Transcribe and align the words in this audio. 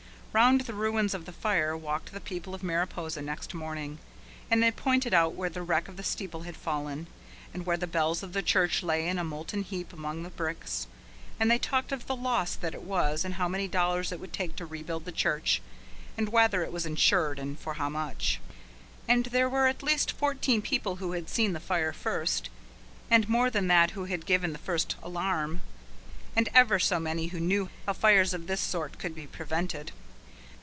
Round 0.33 0.61
the 0.61 0.73
ruins 0.73 1.13
of 1.13 1.25
the 1.25 1.33
fire 1.33 1.75
walked 1.75 2.13
the 2.13 2.21
people 2.21 2.55
of 2.55 2.63
Mariposa 2.63 3.21
next 3.21 3.53
morning, 3.53 3.99
and 4.49 4.63
they 4.63 4.71
pointed 4.71 5.13
out 5.13 5.33
where 5.33 5.49
the 5.49 5.61
wreck 5.61 5.89
of 5.89 5.97
the 5.97 6.03
steeple 6.05 6.43
had 6.43 6.55
fallen, 6.55 7.07
and 7.53 7.65
where 7.65 7.75
the 7.75 7.85
bells 7.85 8.23
of 8.23 8.31
the 8.31 8.41
church 8.41 8.81
lay 8.81 9.09
in 9.09 9.19
a 9.19 9.25
molten 9.25 9.61
heap 9.61 9.91
among 9.91 10.23
the 10.23 10.29
bricks, 10.29 10.87
and 11.37 11.51
they 11.51 11.57
talked 11.57 11.91
of 11.91 12.07
the 12.07 12.15
loss 12.15 12.55
that 12.55 12.73
it 12.73 12.83
was 12.83 13.25
and 13.25 13.33
how 13.33 13.49
many 13.49 13.67
dollars 13.67 14.13
it 14.13 14.21
would 14.21 14.31
take 14.31 14.55
to 14.55 14.65
rebuild 14.65 15.03
the 15.03 15.11
church, 15.11 15.61
and 16.17 16.29
whether 16.29 16.63
it 16.63 16.71
was 16.71 16.85
insured 16.85 17.37
and 17.37 17.59
for 17.59 17.73
how 17.73 17.89
much. 17.89 18.39
And 19.09 19.25
there 19.25 19.49
were 19.49 19.67
at 19.67 19.83
least 19.83 20.13
fourteen 20.13 20.61
people 20.61 20.95
who 20.95 21.11
had 21.11 21.27
seen 21.29 21.51
the 21.51 21.59
fire 21.59 21.91
first, 21.91 22.49
and 23.09 23.27
more 23.27 23.49
than 23.49 23.67
that 23.67 23.91
who 23.91 24.05
had 24.05 24.25
given 24.25 24.53
the 24.53 24.59
first 24.59 24.95
alarm, 25.03 25.59
and 26.37 26.47
ever 26.53 26.79
so 26.79 27.01
many 27.01 27.27
who 27.27 27.39
knew 27.41 27.69
how 27.85 27.91
fires 27.91 28.33
of 28.33 28.47
this 28.47 28.61
sort 28.61 28.97
could 28.97 29.13
be 29.13 29.27
prevented. 29.27 29.91